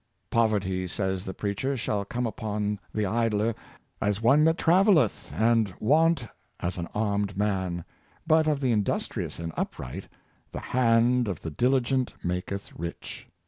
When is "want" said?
5.79-6.27